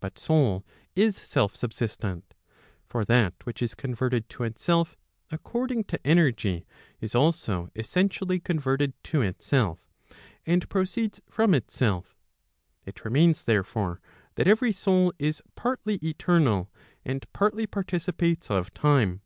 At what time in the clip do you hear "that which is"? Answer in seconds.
3.04-3.76